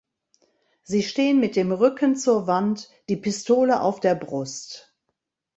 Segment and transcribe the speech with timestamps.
[0.81, 4.95] Sie stehen mit dem Rücken zur Wand, die Pistole auf der Brust.